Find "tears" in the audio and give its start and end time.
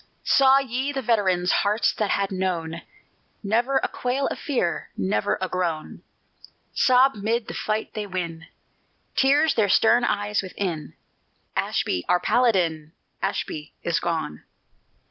9.15-9.53